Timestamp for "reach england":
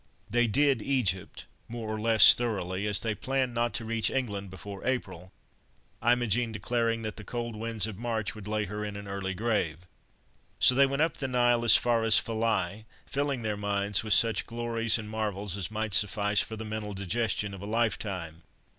3.85-4.49